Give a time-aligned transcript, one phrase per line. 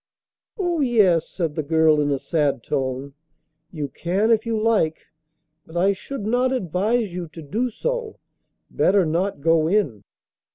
[0.57, 3.13] 'Oh yes,' said the girl in a sad tone,
[3.69, 5.05] 'you can if you like,
[5.63, 8.17] but I should not advise you to do so.
[8.71, 10.01] Better not go in.